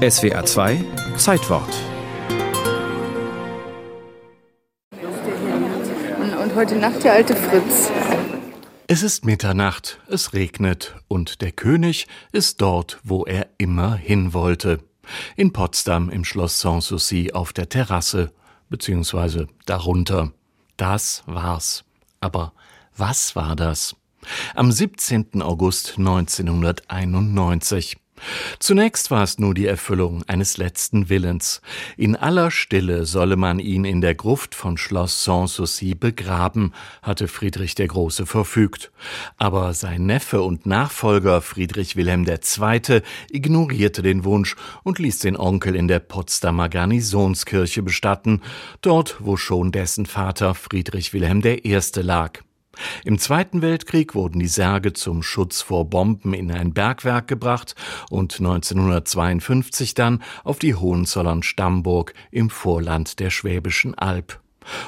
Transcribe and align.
SWA 0.00 0.46
2 0.46 0.82
Zeitwort. 1.18 1.68
Und 6.42 6.54
heute 6.54 6.76
Nacht 6.76 7.04
der 7.04 7.12
alte 7.12 7.36
Fritz. 7.36 7.90
Es 8.86 9.02
ist 9.02 9.26
Mitternacht, 9.26 10.00
es 10.08 10.32
regnet 10.32 10.94
und 11.06 11.42
der 11.42 11.52
König 11.52 12.06
ist 12.32 12.62
dort, 12.62 12.98
wo 13.04 13.26
er 13.26 13.48
immer 13.58 13.94
hin 13.94 14.32
wollte. 14.32 14.78
In 15.36 15.52
Potsdam 15.52 16.08
im 16.08 16.24
Schloss 16.24 16.62
Sanssouci 16.62 17.32
auf 17.34 17.52
der 17.52 17.68
Terrasse, 17.68 18.32
beziehungsweise 18.70 19.48
darunter. 19.66 20.32
Das 20.78 21.22
war's. 21.26 21.84
Aber 22.20 22.54
was 22.96 23.36
war 23.36 23.54
das? 23.54 23.94
Am 24.54 24.72
17. 24.72 25.42
August 25.42 25.98
1991. 25.98 27.99
Zunächst 28.58 29.10
war 29.10 29.22
es 29.22 29.38
nur 29.38 29.54
die 29.54 29.66
Erfüllung 29.66 30.22
eines 30.26 30.56
letzten 30.56 31.08
Willens. 31.08 31.60
In 31.96 32.16
aller 32.16 32.50
Stille 32.50 33.06
solle 33.06 33.36
man 33.36 33.58
ihn 33.58 33.84
in 33.84 34.00
der 34.00 34.14
Gruft 34.14 34.54
von 34.54 34.76
Schloss 34.76 35.24
Sanssouci 35.24 35.94
begraben, 35.94 36.72
hatte 37.02 37.28
Friedrich 37.28 37.74
der 37.74 37.88
Große 37.88 38.26
verfügt. 38.26 38.90
Aber 39.36 39.74
sein 39.74 40.06
Neffe 40.06 40.42
und 40.42 40.66
Nachfolger 40.66 41.40
Friedrich 41.40 41.96
Wilhelm 41.96 42.26
II. 42.26 43.02
ignorierte 43.30 44.02
den 44.02 44.24
Wunsch 44.24 44.56
und 44.82 44.98
ließ 44.98 45.20
den 45.20 45.36
Onkel 45.36 45.74
in 45.74 45.88
der 45.88 46.00
Potsdamer 46.00 46.68
Garnisonskirche 46.68 47.82
bestatten, 47.82 48.42
dort 48.82 49.16
wo 49.20 49.36
schon 49.36 49.72
dessen 49.72 50.06
Vater 50.06 50.54
Friedrich 50.54 51.12
Wilhelm 51.12 51.42
I. 51.44 51.78
lag. 52.00 52.40
Im 53.04 53.18
Zweiten 53.18 53.62
Weltkrieg 53.62 54.14
wurden 54.14 54.40
die 54.40 54.48
Särge 54.48 54.92
zum 54.92 55.22
Schutz 55.22 55.62
vor 55.62 55.88
Bomben 55.88 56.34
in 56.34 56.50
ein 56.50 56.72
Bergwerk 56.72 57.28
gebracht 57.28 57.74
und 58.10 58.38
1952 58.38 59.94
dann 59.94 60.22
auf 60.44 60.58
die 60.58 60.74
Hohenzollern-Stammburg 60.74 62.14
im 62.30 62.50
Vorland 62.50 63.20
der 63.20 63.30
Schwäbischen 63.30 63.94
Alb 63.96 64.40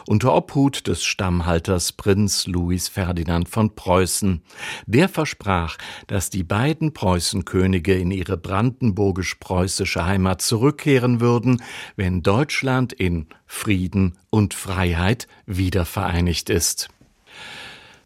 unter 0.06 0.34
Obhut 0.34 0.86
des 0.86 1.04
Stammhalters 1.04 1.92
Prinz 1.92 2.46
Louis 2.46 2.88
Ferdinand 2.88 3.48
von 3.48 3.74
Preußen. 3.74 4.42
Der 4.86 5.08
versprach, 5.08 5.76
dass 6.06 6.30
die 6.30 6.44
beiden 6.44 6.92
Preußenkönige 6.92 7.94
in 7.94 8.10
ihre 8.10 8.36
brandenburgisch-preußische 8.36 10.04
Heimat 10.04 10.42
zurückkehren 10.42 11.20
würden, 11.20 11.62
wenn 11.96 12.22
Deutschland 12.22 12.92
in 12.92 13.26
Frieden 13.46 14.18
und 14.30 14.54
Freiheit 14.54 15.26
wiedervereinigt 15.46 16.50
ist. 16.50 16.88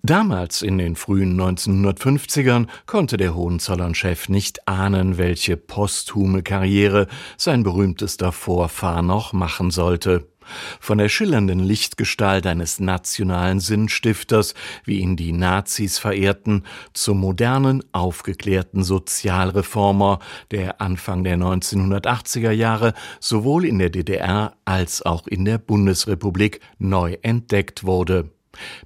Damals 0.06 0.62
in 0.62 0.78
den 0.78 0.94
frühen 0.94 1.36
1950ern 1.36 2.68
konnte 2.86 3.16
der 3.16 3.34
Hohenzollern-Chef 3.34 4.28
nicht 4.28 4.68
ahnen, 4.68 5.18
welche 5.18 5.56
posthume 5.56 6.44
Karriere 6.44 7.08
sein 7.36 7.64
berühmtester 7.64 8.30
Vorfahr 8.30 9.02
noch 9.02 9.32
machen 9.32 9.72
sollte. 9.72 10.28
Von 10.78 10.98
der 10.98 11.08
schillernden 11.08 11.58
Lichtgestalt 11.58 12.46
eines 12.46 12.78
nationalen 12.78 13.58
Sinnstifters, 13.58 14.54
wie 14.84 15.00
ihn 15.00 15.16
die 15.16 15.32
Nazis 15.32 15.98
verehrten, 15.98 16.62
zum 16.92 17.18
modernen, 17.18 17.82
aufgeklärten 17.90 18.84
Sozialreformer, 18.84 20.20
der 20.52 20.80
Anfang 20.80 21.24
der 21.24 21.36
1980er 21.36 22.52
Jahre 22.52 22.94
sowohl 23.18 23.64
in 23.64 23.80
der 23.80 23.90
DDR 23.90 24.52
als 24.64 25.04
auch 25.04 25.26
in 25.26 25.44
der 25.44 25.58
Bundesrepublik 25.58 26.60
neu 26.78 27.16
entdeckt 27.22 27.82
wurde 27.82 28.30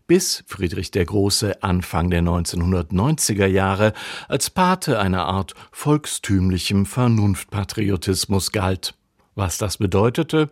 bis 0.06 0.44
Friedrich 0.46 0.90
der 0.90 1.04
Große 1.04 1.62
Anfang 1.62 2.10
der 2.10 2.22
1990er 2.22 3.46
Jahre 3.46 3.92
als 4.28 4.50
Pate 4.50 4.98
einer 4.98 5.26
Art 5.26 5.54
volkstümlichem 5.72 6.86
Vernunftpatriotismus 6.86 8.52
galt. 8.52 8.94
Was 9.34 9.58
das 9.58 9.78
bedeutete, 9.78 10.50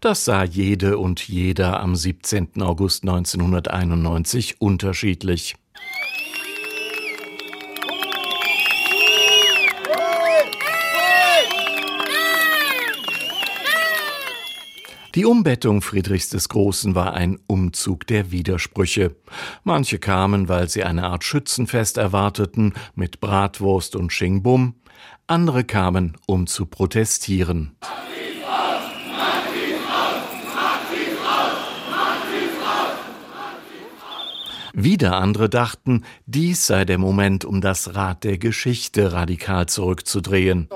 das 0.00 0.24
sah 0.24 0.44
jede 0.44 0.98
und 0.98 1.28
jeder 1.28 1.80
am 1.80 1.94
17. 1.94 2.62
August 2.62 3.02
1991 3.02 4.60
unterschiedlich. 4.60 5.56
Die 15.14 15.24
Umbettung 15.24 15.80
Friedrichs 15.80 16.28
des 16.28 16.48
Großen 16.48 16.96
war 16.96 17.14
ein 17.14 17.38
Umzug 17.46 18.04
der 18.08 18.32
Widersprüche. 18.32 19.14
Manche 19.62 20.00
kamen, 20.00 20.48
weil 20.48 20.68
sie 20.68 20.82
eine 20.82 21.04
Art 21.04 21.22
Schützenfest 21.22 21.98
erwarteten, 21.98 22.72
mit 22.96 23.20
Bratwurst 23.20 23.94
und 23.94 24.12
Schingbum. 24.12 24.74
Andere 25.28 25.62
kamen, 25.62 26.16
um 26.26 26.48
zu 26.48 26.66
protestieren. 26.66 27.76
Wieder 34.76 35.16
andere 35.16 35.48
dachten, 35.48 36.02
dies 36.26 36.66
sei 36.66 36.84
der 36.84 36.98
Moment, 36.98 37.44
um 37.44 37.60
das 37.60 37.94
Rad 37.94 38.24
der 38.24 38.38
Geschichte 38.38 39.12
radikal 39.12 39.66
zurückzudrehen. 39.66 40.68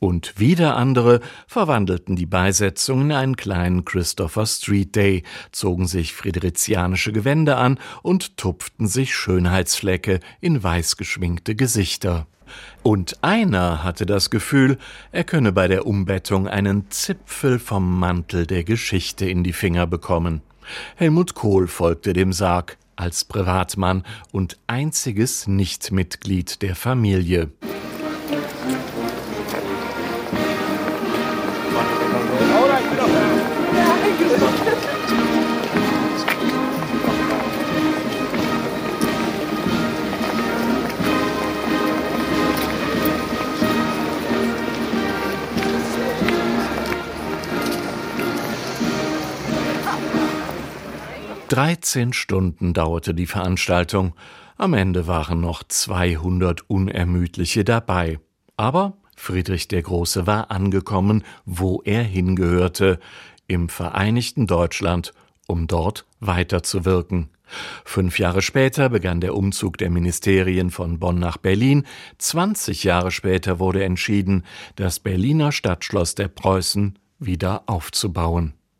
Und 0.00 0.38
wieder 0.38 0.76
andere 0.76 1.20
verwandelten 1.46 2.16
die 2.16 2.26
Beisetzung 2.26 3.02
in 3.02 3.12
einen 3.12 3.36
kleinen 3.36 3.84
Christopher 3.84 4.46
Street 4.46 4.94
Day, 4.94 5.22
zogen 5.50 5.86
sich 5.86 6.14
friedrizianische 6.14 7.12
Gewände 7.12 7.56
an 7.56 7.78
und 8.02 8.36
tupften 8.36 8.86
sich 8.86 9.14
Schönheitsflecke 9.14 10.20
in 10.40 10.62
weiß 10.62 10.96
geschminkte 10.96 11.54
Gesichter. 11.54 12.26
Und 12.82 13.22
einer 13.22 13.82
hatte 13.82 14.06
das 14.06 14.30
Gefühl, 14.30 14.78
er 15.10 15.24
könne 15.24 15.52
bei 15.52 15.68
der 15.68 15.86
Umbettung 15.86 16.46
einen 16.46 16.90
Zipfel 16.90 17.58
vom 17.58 17.98
Mantel 17.98 18.46
der 18.46 18.64
Geschichte 18.64 19.26
in 19.26 19.42
die 19.42 19.52
Finger 19.52 19.86
bekommen. 19.86 20.42
Helmut 20.96 21.34
Kohl 21.34 21.66
folgte 21.66 22.12
dem 22.12 22.32
Sarg 22.32 22.78
als 22.96 23.24
Privatmann 23.24 24.04
und 24.32 24.58
einziges 24.66 25.46
Nichtmitglied 25.46 26.62
der 26.62 26.74
Familie. 26.74 27.50
13 51.48 52.12
Stunden 52.12 52.72
dauerte 52.72 53.14
die 53.14 53.26
Veranstaltung. 53.26 54.14
Am 54.56 54.72
Ende 54.72 55.06
waren 55.06 55.40
noch 55.40 55.62
200 55.62 56.68
Unermüdliche 56.70 57.64
dabei. 57.64 58.18
Aber 58.56 58.94
Friedrich 59.16 59.68
der 59.68 59.82
Große 59.82 60.26
war 60.26 60.50
angekommen, 60.50 61.22
wo 61.44 61.82
er 61.84 62.02
hingehörte, 62.02 62.98
im 63.46 63.68
Vereinigten 63.68 64.46
Deutschland, 64.46 65.12
um 65.46 65.66
dort 65.66 66.06
weiterzuwirken. 66.20 67.28
Fünf 67.84 68.18
Jahre 68.18 68.40
später 68.40 68.88
begann 68.88 69.20
der 69.20 69.34
Umzug 69.34 69.76
der 69.76 69.90
Ministerien 69.90 70.70
von 70.70 70.98
Bonn 70.98 71.18
nach 71.18 71.36
Berlin. 71.36 71.84
20 72.18 72.84
Jahre 72.84 73.10
später 73.10 73.58
wurde 73.58 73.84
entschieden, 73.84 74.44
das 74.76 74.98
Berliner 74.98 75.52
Stadtschloss 75.52 76.14
der 76.14 76.28
Preußen 76.28 76.98
wieder 77.18 77.64
aufzubauen. 77.66 78.54